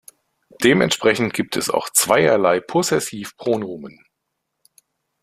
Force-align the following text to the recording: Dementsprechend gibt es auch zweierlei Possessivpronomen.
Dementsprechend 0.63 1.31
gibt 1.31 1.55
es 1.55 1.69
auch 1.69 1.87
zweierlei 1.91 2.59
Possessivpronomen. 2.59 4.03